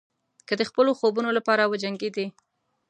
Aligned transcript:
که 0.47 0.53
د 0.59 0.61
خپلو 0.69 0.91
خوبونو 0.99 1.29
لپاره 1.37 1.69
وجنګېدئ. 1.71 2.27